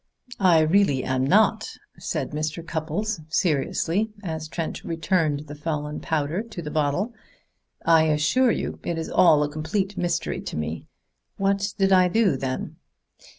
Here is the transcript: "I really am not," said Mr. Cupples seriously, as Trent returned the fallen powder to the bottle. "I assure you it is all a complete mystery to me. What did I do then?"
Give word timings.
"I 0.39 0.61
really 0.61 1.03
am 1.03 1.23
not," 1.23 1.67
said 1.99 2.31
Mr. 2.31 2.65
Cupples 2.65 3.21
seriously, 3.29 4.09
as 4.23 4.47
Trent 4.47 4.83
returned 4.83 5.41
the 5.45 5.53
fallen 5.53 5.99
powder 5.99 6.41
to 6.41 6.61
the 6.63 6.71
bottle. 6.71 7.13
"I 7.85 8.05
assure 8.05 8.49
you 8.49 8.79
it 8.83 8.97
is 8.97 9.11
all 9.11 9.43
a 9.43 9.47
complete 9.51 9.99
mystery 9.99 10.41
to 10.41 10.57
me. 10.57 10.87
What 11.37 11.75
did 11.77 11.91
I 11.93 12.07
do 12.07 12.35
then?" 12.35 12.77